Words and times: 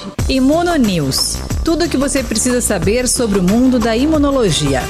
hoje. 0.00 0.12
Imuno 0.28 0.74
News. 0.76 1.38
Tudo 1.64 1.84
o 1.84 1.88
que 1.88 1.96
você 1.96 2.22
precisa 2.22 2.60
saber 2.60 3.06
sobre 3.08 3.38
o 3.38 3.42
mundo 3.42 3.78
da 3.78 3.96
imunologia. 3.96 4.80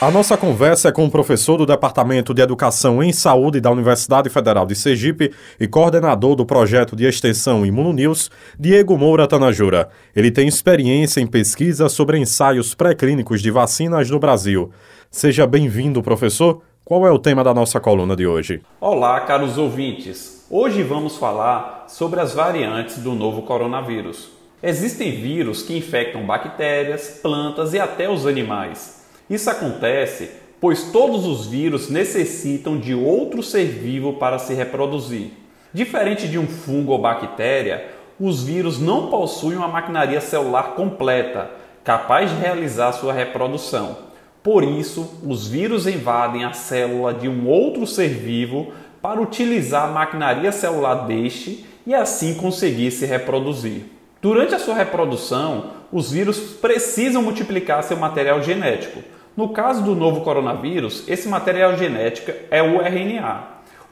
A 0.00 0.10
nossa 0.10 0.36
conversa 0.36 0.88
é 0.88 0.92
com 0.92 1.06
o 1.06 1.10
professor 1.10 1.56
do 1.56 1.64
Departamento 1.64 2.34
de 2.34 2.42
Educação 2.42 3.02
em 3.02 3.10
Saúde 3.10 3.58
da 3.58 3.70
Universidade 3.70 4.28
Federal 4.28 4.66
de 4.66 4.74
Sergipe 4.74 5.32
e 5.58 5.66
coordenador 5.66 6.36
do 6.36 6.44
projeto 6.44 6.94
de 6.94 7.06
extensão 7.06 7.64
Imunonews, 7.64 8.30
Diego 8.58 8.98
Moura 8.98 9.26
Tanajura. 9.26 9.88
Ele 10.14 10.30
tem 10.30 10.46
experiência 10.46 11.20
em 11.20 11.26
pesquisa 11.26 11.88
sobre 11.88 12.18
ensaios 12.18 12.74
pré-clínicos 12.74 13.40
de 13.40 13.50
vacinas 13.50 14.10
no 14.10 14.18
Brasil. 14.18 14.70
Seja 15.10 15.46
bem-vindo, 15.46 16.02
professor. 16.02 16.60
Qual 16.84 17.06
é 17.06 17.10
o 17.10 17.18
tema 17.18 17.42
da 17.42 17.54
nossa 17.54 17.80
coluna 17.80 18.14
de 18.14 18.26
hoje? 18.26 18.60
Olá, 18.78 19.18
caros 19.20 19.56
ouvintes. 19.56 20.46
Hoje 20.50 20.82
vamos 20.82 21.16
falar 21.16 21.86
sobre 21.88 22.20
as 22.20 22.34
variantes 22.34 22.98
do 22.98 23.14
novo 23.14 23.40
coronavírus. 23.40 24.28
Existem 24.62 25.12
vírus 25.12 25.62
que 25.62 25.76
infectam 25.76 26.26
bactérias, 26.26 27.20
plantas 27.22 27.72
e 27.72 27.80
até 27.80 28.10
os 28.10 28.26
animais. 28.26 29.06
Isso 29.30 29.48
acontece 29.48 30.30
pois 30.60 30.90
todos 30.92 31.26
os 31.26 31.46
vírus 31.46 31.90
necessitam 31.90 32.78
de 32.78 32.94
outro 32.94 33.42
ser 33.42 33.64
vivo 33.66 34.14
para 34.14 34.38
se 34.38 34.54
reproduzir. 34.54 35.32
Diferente 35.72 36.28
de 36.28 36.38
um 36.38 36.46
fungo 36.46 36.92
ou 36.92 36.98
bactéria, 36.98 37.90
os 38.20 38.42
vírus 38.42 38.78
não 38.78 39.08
possuem 39.08 39.56
uma 39.56 39.68
maquinaria 39.68 40.20
celular 40.20 40.74
completa, 40.74 41.50
capaz 41.82 42.30
de 42.30 42.36
realizar 42.36 42.92
sua 42.92 43.12
reprodução. 43.12 43.96
Por 44.44 44.62
isso, 44.62 45.22
os 45.26 45.48
vírus 45.48 45.86
invadem 45.86 46.44
a 46.44 46.52
célula 46.52 47.14
de 47.14 47.26
um 47.30 47.48
outro 47.48 47.86
ser 47.86 48.10
vivo 48.10 48.74
para 49.00 49.18
utilizar 49.18 49.88
a 49.88 49.92
maquinaria 49.92 50.52
celular 50.52 51.06
deste 51.06 51.64
e 51.86 51.94
assim 51.94 52.34
conseguir 52.34 52.90
se 52.90 53.06
reproduzir. 53.06 53.84
Durante 54.20 54.54
a 54.54 54.58
sua 54.58 54.74
reprodução, 54.74 55.70
os 55.90 56.12
vírus 56.12 56.38
precisam 56.60 57.22
multiplicar 57.22 57.82
seu 57.84 57.96
material 57.96 58.42
genético. 58.42 59.00
No 59.34 59.48
caso 59.48 59.82
do 59.82 59.94
novo 59.94 60.20
coronavírus, 60.20 61.08
esse 61.08 61.26
material 61.26 61.78
genético 61.78 62.30
é 62.50 62.62
o 62.62 62.82
RNA. 62.82 63.44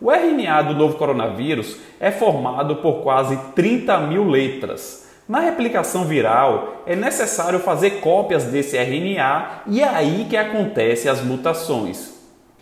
O 0.03 0.11
RNA 0.11 0.62
do 0.64 0.75
novo 0.75 0.98
coronavírus 0.98 1.78
é 1.98 2.11
formado 2.11 2.77
por 2.77 3.03
quase 3.03 3.39
30 3.55 4.00
mil 4.00 4.28
letras. 4.28 5.11
Na 5.33 5.41
replicação 5.41 6.05
viral, 6.05 6.83
é 6.84 6.94
necessário 6.94 7.58
fazer 7.58 8.02
cópias 8.02 8.44
desse 8.44 8.77
RNA 8.77 9.62
e 9.66 9.80
é 9.80 9.88
aí 9.88 10.27
que 10.28 10.36
acontecem 10.36 11.11
as 11.11 11.22
mutações. 11.22 12.12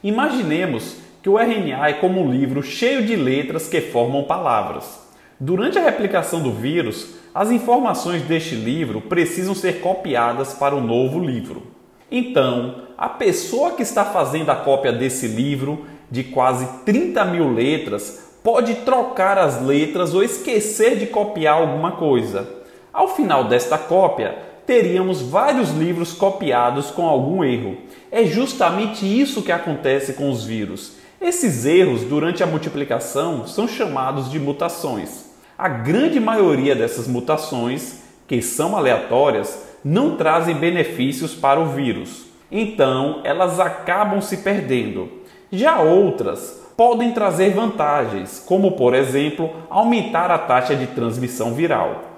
Imaginemos 0.05 0.99
que 1.21 1.29
o 1.29 1.37
RNA 1.37 1.89
é 1.89 1.93
como 1.95 2.21
um 2.21 2.31
livro 2.31 2.63
cheio 2.63 3.05
de 3.05 3.17
letras 3.17 3.67
que 3.67 3.81
formam 3.81 4.23
palavras. 4.23 5.01
Durante 5.41 5.81
a 5.81 5.83
replicação 5.83 6.41
do 6.41 6.53
vírus, 6.53 7.17
as 7.35 7.51
informações 7.51 8.23
deste 8.23 8.55
livro 8.55 9.01
precisam 9.01 9.53
ser 9.53 9.81
copiadas 9.81 10.55
para 10.55 10.77
o 10.77 10.81
novo 10.81 11.19
livro. 11.19 11.65
Então, 12.09 12.83
a 12.97 13.09
pessoa 13.09 13.73
que 13.73 13.83
está 13.83 14.05
fazendo 14.05 14.51
a 14.51 14.55
cópia 14.55 14.93
desse 14.93 15.27
livro, 15.27 15.87
de 16.09 16.23
quase 16.23 16.69
30 16.85 17.25
mil 17.25 17.53
letras, 17.53 18.31
pode 18.45 18.77
trocar 18.77 19.39
as 19.39 19.61
letras 19.61 20.15
ou 20.15 20.23
esquecer 20.23 20.97
de 20.97 21.09
copiar 21.09 21.57
alguma 21.57 21.91
coisa. 21.91 22.60
Ao 22.93 23.09
final 23.09 23.45
desta 23.45 23.79
cópia, 23.79 24.37
teríamos 24.67 25.23
vários 25.23 25.71
livros 25.71 26.13
copiados 26.13 26.91
com 26.91 27.07
algum 27.07 27.45
erro. 27.45 27.77
É 28.11 28.25
justamente 28.25 29.05
isso 29.05 29.43
que 29.43 29.53
acontece 29.53 30.15
com 30.15 30.31
os 30.31 30.45
vírus. 30.45 30.97
Esses 31.21 31.65
erros 31.65 32.03
durante 32.03 32.43
a 32.43 32.47
multiplicação 32.47 33.47
são 33.47 33.69
chamados 33.69 34.31
de 34.31 34.39
mutações. 34.39 35.31
A 35.57 35.69
grande 35.69 36.19
maioria 36.19 36.75
dessas 36.75 37.07
mutações, 37.07 38.03
que 38.27 38.41
são 38.41 38.77
aleatórias, 38.77 39.67
não 39.85 40.17
trazem 40.17 40.55
benefícios 40.55 41.35
para 41.35 41.61
o 41.61 41.67
vírus. 41.67 42.25
Então, 42.51 43.21
elas 43.23 43.61
acabam 43.61 44.21
se 44.21 44.39
perdendo. 44.39 45.09
Já 45.53 45.81
outras 45.81 46.61
podem 46.77 47.13
trazer 47.13 47.53
vantagens, 47.53 48.43
como 48.47 48.73
por 48.73 48.95
exemplo, 48.95 49.51
aumentar 49.69 50.31
a 50.31 50.39
taxa 50.39 50.75
de 50.75 50.87
transmissão 50.87 51.55
viral. 51.55 52.10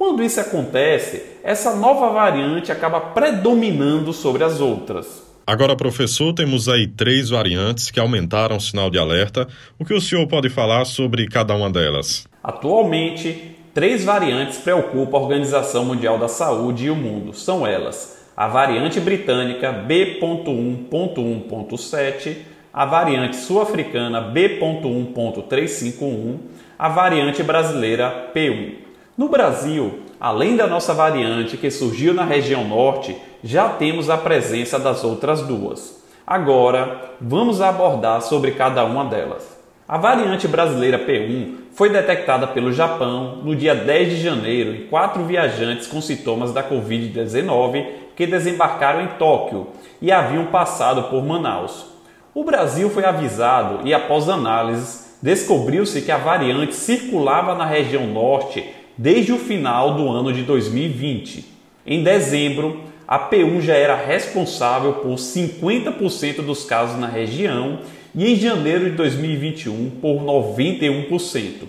Quando 0.00 0.24
isso 0.24 0.40
acontece, 0.40 1.22
essa 1.44 1.76
nova 1.76 2.08
variante 2.08 2.72
acaba 2.72 2.98
predominando 2.98 4.14
sobre 4.14 4.42
as 4.42 4.58
outras. 4.58 5.22
Agora, 5.46 5.76
professor, 5.76 6.32
temos 6.32 6.70
aí 6.70 6.86
três 6.86 7.28
variantes 7.28 7.90
que 7.90 8.00
aumentaram 8.00 8.56
o 8.56 8.60
sinal 8.60 8.88
de 8.88 8.98
alerta. 8.98 9.46
O 9.78 9.84
que 9.84 9.92
o 9.92 10.00
senhor 10.00 10.26
pode 10.26 10.48
falar 10.48 10.86
sobre 10.86 11.28
cada 11.28 11.54
uma 11.54 11.68
delas? 11.68 12.26
Atualmente, 12.42 13.54
três 13.74 14.02
variantes 14.02 14.56
preocupam 14.56 15.18
a 15.18 15.20
Organização 15.20 15.84
Mundial 15.84 16.18
da 16.18 16.28
Saúde 16.28 16.86
e 16.86 16.90
o 16.90 16.96
mundo. 16.96 17.34
São 17.34 17.66
elas: 17.66 18.26
a 18.34 18.48
variante 18.48 18.98
britânica 19.00 19.70
B.1.1.7, 19.70 22.36
a 22.72 22.86
variante 22.86 23.36
sul-africana 23.36 24.22
B.1.351, 24.22 26.38
a 26.78 26.88
variante 26.88 27.42
brasileira 27.42 28.30
P1. 28.34 28.88
No 29.20 29.28
Brasil, 29.28 29.98
além 30.18 30.56
da 30.56 30.66
nossa 30.66 30.94
variante 30.94 31.58
que 31.58 31.70
surgiu 31.70 32.14
na 32.14 32.24
região 32.24 32.64
norte, 32.64 33.14
já 33.44 33.68
temos 33.68 34.08
a 34.08 34.16
presença 34.16 34.78
das 34.78 35.04
outras 35.04 35.42
duas. 35.42 36.02
Agora, 36.26 37.10
vamos 37.20 37.60
abordar 37.60 38.22
sobre 38.22 38.52
cada 38.52 38.82
uma 38.82 39.04
delas. 39.04 39.60
A 39.86 39.98
variante 39.98 40.48
brasileira 40.48 40.98
P1 40.98 41.52
foi 41.74 41.90
detectada 41.90 42.46
pelo 42.46 42.72
Japão 42.72 43.42
no 43.44 43.54
dia 43.54 43.74
10 43.74 44.08
de 44.08 44.22
janeiro 44.22 44.74
em 44.74 44.86
quatro 44.86 45.22
viajantes 45.24 45.86
com 45.86 46.00
sintomas 46.00 46.54
da 46.54 46.62
Covid-19 46.62 47.88
que 48.16 48.26
desembarcaram 48.26 49.02
em 49.02 49.08
Tóquio 49.18 49.66
e 50.00 50.10
haviam 50.10 50.46
passado 50.46 51.10
por 51.10 51.22
Manaus. 51.22 51.84
O 52.32 52.42
Brasil 52.42 52.88
foi 52.88 53.04
avisado 53.04 53.86
e, 53.86 53.92
após 53.92 54.30
análises, 54.30 55.18
descobriu-se 55.22 56.00
que 56.00 56.10
a 56.10 56.16
variante 56.16 56.74
circulava 56.74 57.54
na 57.54 57.66
região 57.66 58.06
norte 58.06 58.79
desde 59.00 59.32
o 59.32 59.38
final 59.38 59.94
do 59.94 60.10
ano 60.10 60.30
de 60.30 60.42
2020. 60.42 61.46
Em 61.86 62.04
dezembro, 62.04 62.82
a 63.08 63.18
P1 63.18 63.62
já 63.62 63.72
era 63.72 63.96
responsável 63.96 64.92
por 64.92 65.14
50% 65.14 66.42
dos 66.42 66.64
casos 66.64 67.00
na 67.00 67.06
região 67.06 67.78
e 68.14 68.30
em 68.30 68.36
janeiro 68.36 68.90
de 68.90 68.96
2021 68.96 69.92
por 70.02 70.22
91%. 70.22 71.62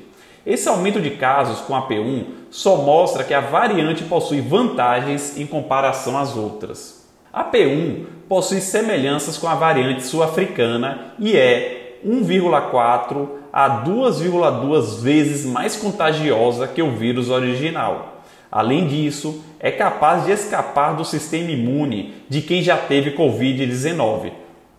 Esse 0.45 0.67
aumento 0.67 0.99
de 0.99 1.11
casos 1.11 1.61
com 1.61 1.73
a 1.73 1.87
P1 1.87 2.25
só 2.49 2.75
mostra 2.75 3.23
que 3.23 3.33
a 3.33 3.39
variante 3.39 4.03
possui 4.03 4.41
vantagens 4.41 5.39
em 5.39 5.45
comparação 5.45 6.17
às 6.17 6.35
outras. 6.35 7.09
A 7.31 7.45
P1 7.45 8.07
possui 8.27 8.59
semelhanças 8.59 9.37
com 9.37 9.47
a 9.47 9.55
variante 9.55 10.03
sul-africana 10.03 11.13
e 11.17 11.37
é 11.37 11.97
1,4 12.05 13.40
a 13.51 13.83
2,2 13.83 15.01
vezes 15.01 15.45
mais 15.45 15.75
contagiosa 15.75 16.67
que 16.67 16.81
o 16.81 16.91
vírus 16.91 17.29
original. 17.29 18.23
Além 18.51 18.87
disso, 18.87 19.43
é 19.59 19.71
capaz 19.71 20.25
de 20.25 20.31
escapar 20.31 20.95
do 20.95 21.05
sistema 21.05 21.51
imune 21.51 22.13
de 22.29 22.41
quem 22.41 22.61
já 22.61 22.77
teve 22.77 23.11
Covid-19, 23.11 24.31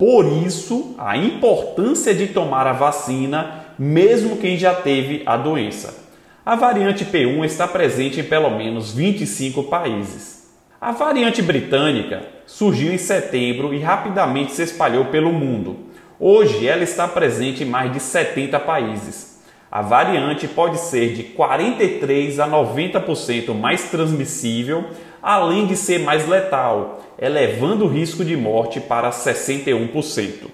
por 0.03 0.27
isso, 0.27 0.97
a 0.99 1.16
importância 1.16 2.12
de 2.12 2.27
tomar 2.27 2.66
a 2.66 2.72
vacina, 2.72 3.66
mesmo 3.78 4.37
quem 4.37 4.59
já 4.59 4.75
teve 4.75 5.22
a 5.25 5.37
doença. 5.37 6.09
A 6.44 6.56
variante 6.56 7.05
P1 7.05 7.44
está 7.44 7.69
presente 7.69 8.19
em 8.19 8.25
pelo 8.25 8.50
menos 8.50 8.93
25 8.93 9.62
países. 9.62 10.50
A 10.81 10.91
variante 10.91 11.41
britânica 11.41 12.22
surgiu 12.44 12.93
em 12.93 12.99
setembro 12.99 13.72
e 13.72 13.78
rapidamente 13.78 14.50
se 14.50 14.62
espalhou 14.65 15.05
pelo 15.05 15.32
mundo. 15.32 15.77
Hoje 16.25 16.69
ela 16.69 16.84
está 16.84 17.09
presente 17.09 17.65
em 17.65 17.66
mais 17.66 17.93
de 17.93 17.99
70 17.99 18.60
países. 18.60 19.43
A 19.69 19.83
variante 19.83 20.47
pode 20.47 20.78
ser 20.78 21.15
de 21.15 21.25
43 21.25 22.38
a 22.38 22.47
90% 22.47 23.52
mais 23.52 23.91
transmissível, 23.91 24.85
além 25.20 25.67
de 25.67 25.75
ser 25.75 25.99
mais 25.99 26.29
letal, 26.29 27.00
elevando 27.20 27.87
o 27.87 27.88
risco 27.88 28.25
de 28.25 28.37
morte 28.37 28.79
para 28.79 29.11
61%. 29.11 30.47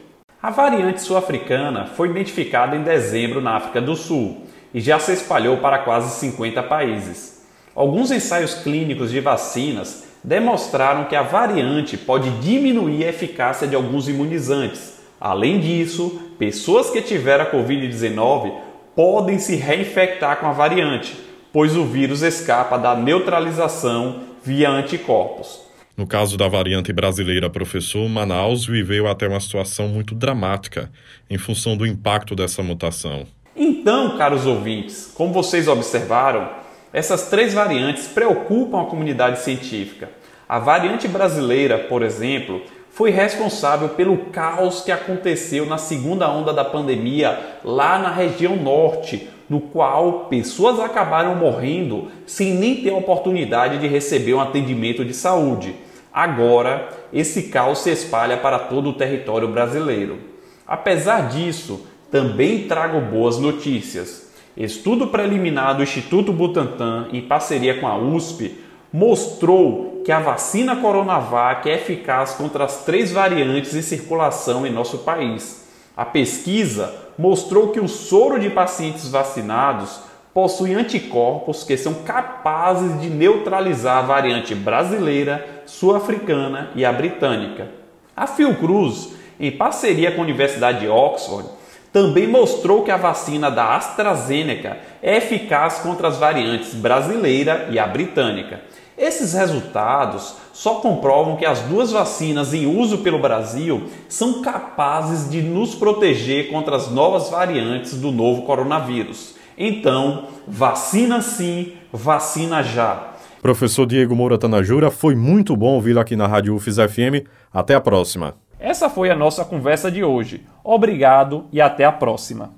A 0.43 0.48
variante 0.48 1.02
sul-africana 1.02 1.84
foi 1.84 2.08
identificada 2.08 2.75
em 2.75 2.82
dezembro 2.82 3.43
na 3.43 3.56
África 3.56 3.82
do 3.82 3.94
Sul 3.94 4.46
e 4.72 4.81
já 4.81 4.98
se 4.98 5.12
espalhou 5.12 5.58
para 5.58 5.81
quase 5.81 6.19
50 6.19 6.62
países. 6.62 7.46
Alguns 7.75 8.10
ensaios 8.10 8.54
clínicos 8.54 9.10
de 9.10 9.20
vacinas 9.20 10.04
demonstraram 10.25 11.04
que 11.04 11.14
a 11.14 11.20
variante 11.20 11.98
pode 11.98 12.31
diminuir 12.40 13.04
a 13.04 13.10
eficácia 13.10 13.69
de 13.69 13.76
alguns 13.76 14.08
imunizantes. 14.08 14.96
Além 15.20 15.59
disso, 15.59 16.20
pessoas 16.38 16.91
que 16.91 17.03
tiveram 17.03 17.44
a 17.44 17.50
Covid-19 17.50 18.53
podem 18.94 19.38
se 19.38 19.56
reinfectar 19.56 20.38
com 20.38 20.47
a 20.47 20.53
variante, 20.53 21.17
pois 21.53 21.76
o 21.76 21.85
vírus 21.85 22.23
escapa 22.23 22.79
da 22.79 22.94
neutralização 22.94 24.20
via 24.44 24.70
anticorpos. 24.70 25.61
No 25.97 26.06
caso 26.06 26.37
da 26.37 26.47
variante 26.47 26.93
brasileira, 26.93 27.50
professor, 27.50 28.09
Manaus 28.09 28.65
viveu 28.65 29.09
até 29.09 29.26
uma 29.26 29.41
situação 29.41 29.88
muito 29.88 30.15
dramática 30.15 30.91
em 31.29 31.37
função 31.37 31.76
do 31.76 31.85
impacto 31.85 32.37
dessa 32.37 32.62
mutação. 32.62 33.26
Então, 33.56 34.17
caros 34.17 34.47
ouvintes, 34.47 35.11
como 35.15 35.32
vocês 35.32 35.67
observaram, 35.67 36.49
Essas 36.93 37.29
três 37.29 37.53
variantes 37.53 38.09
preocupam 38.09 38.81
a 38.81 38.87
comunidade 38.87 39.41
científica. 39.41 40.09
A 40.49 40.59
variante 40.59 41.06
brasileira, 41.06 41.79
por 41.79 42.03
exemplo, 42.03 42.62
foi 42.98 43.12
responsável 43.12 43.90
pelo 43.90 44.16
caos 44.32 44.80
que 44.80 44.90
aconteceu 44.90 45.64
na 45.64 45.78
segunda 45.78 46.28
onda 46.28 46.52
da 46.52 46.64
pandemia 46.64 47.38
lá 47.64 47.96
na 47.96 48.10
região 48.10 48.56
norte, 48.56 49.28
no 49.48 49.60
qual 49.60 50.26
pessoas 50.28 50.80
acabaram 50.80 51.36
morrendo 51.36 52.08
sem 52.26 52.54
nem 52.54 52.82
ter 52.82 52.90
a 52.90 52.96
oportunidade 52.96 53.78
de 53.78 53.86
receber 53.86 54.34
um 54.34 54.40
atendimento 54.40 55.04
de 55.04 55.14
saúde. 55.14 55.76
Agora, 56.12 56.88
esse 57.12 57.44
caos 57.44 57.78
se 57.78 57.90
espalha 57.92 58.36
para 58.36 58.58
todo 58.58 58.90
o 58.90 58.94
território 58.94 59.46
brasileiro. 59.46 60.18
Apesar 60.66 61.28
disso, 61.28 61.86
também 62.10 62.66
trago 62.66 63.00
boas 63.00 63.38
notícias. 63.38 64.32
Estudo 64.56 65.06
preliminar 65.06 65.76
do 65.76 65.84
Instituto 65.84 66.32
Butantan, 66.32 67.06
em 67.12 67.20
parceria 67.20 67.78
com 67.78 67.86
a 67.86 67.96
USP, 67.96 68.58
mostrou 68.92 69.97
que 70.08 70.12
a 70.12 70.20
vacina 70.20 70.75
Coronavac 70.75 71.69
é 71.69 71.75
eficaz 71.75 72.31
contra 72.32 72.64
as 72.64 72.82
três 72.82 73.12
variantes 73.12 73.75
em 73.75 73.82
circulação 73.82 74.66
em 74.66 74.72
nosso 74.72 75.00
país. 75.00 75.69
A 75.94 76.02
pesquisa 76.02 76.94
mostrou 77.19 77.69
que 77.72 77.78
o 77.78 77.87
soro 77.87 78.40
de 78.40 78.49
pacientes 78.49 79.10
vacinados 79.10 80.00
possui 80.32 80.75
anticorpos 80.75 81.62
que 81.62 81.76
são 81.76 81.93
capazes 81.93 82.99
de 83.02 83.10
neutralizar 83.10 83.99
a 83.99 84.06
variante 84.06 84.55
brasileira, 84.55 85.46
sul-africana 85.66 86.70
e 86.75 86.87
a 86.87 86.93
britânica. 86.93 87.69
A 88.16 88.26
Fiocruz, 88.26 89.10
em 89.38 89.50
parceria 89.50 90.12
com 90.12 90.22
a 90.22 90.25
Universidade 90.25 90.81
de 90.81 90.88
Oxford, 90.88 91.50
também 91.93 92.26
mostrou 92.26 92.82
que 92.82 92.90
a 92.90 92.96
vacina 92.96 93.50
da 93.50 93.76
AstraZeneca 93.76 94.79
é 95.02 95.17
eficaz 95.17 95.79
contra 95.79 96.08
as 96.08 96.17
variantes 96.17 96.75
brasileira 96.75 97.69
e 97.70 97.79
a 97.79 97.87
britânica. 97.87 98.61
Esses 98.96 99.32
resultados 99.32 100.35
só 100.52 100.76
comprovam 100.76 101.37
que 101.37 101.46
as 101.46 101.61
duas 101.61 101.93
vacinas 101.93 102.52
em 102.52 102.67
uso 102.67 102.99
pelo 102.99 103.20
Brasil 103.20 103.85
são 104.08 104.43
capazes 104.43 105.31
de 105.31 105.40
nos 105.40 105.75
proteger 105.75 106.50
contra 106.50 106.75
as 106.75 106.90
novas 106.90 107.31
variantes 107.31 107.94
do 107.94 108.11
novo 108.11 108.43
coronavírus. 108.43 109.37
Então, 109.56 110.25
vacina 110.46 111.23
sim, 111.23 111.75
vacina 111.93 112.62
já. 112.62 113.12
Professor 113.41 113.87
Diego 113.87 114.17
Moura 114.17 114.37
Tanajura, 114.37 114.91
foi 114.91 115.14
muito 115.14 115.56
bom 115.56 115.75
ouvi-lo 115.75 116.00
aqui 116.00 116.17
na 116.17 116.26
Rádio 116.26 116.56
UFIS 116.56 116.76
FM. 116.76 117.25
Até 117.52 117.76
a 117.76 117.81
próxima. 117.81 118.34
Essa 118.69 118.91
foi 118.91 119.09
a 119.09 119.17
nossa 119.17 119.47
conversa 119.47 119.91
de 119.91 120.05
hoje. 120.05 120.44
Obrigado 120.62 121.47
e 121.50 121.59
até 121.59 121.87
a 121.87 121.91
próxima. 121.91 122.50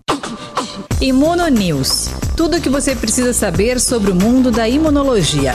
Imuno 1.01 1.47
News. 1.47 2.09
Tudo 2.37 2.57
o 2.57 2.61
que 2.61 2.69
você 2.69 2.97
precisa 2.97 3.33
saber 3.33 3.79
sobre 3.79 4.11
o 4.11 4.15
mundo 4.17 4.51
da 4.51 4.69
imunologia. 4.69 5.53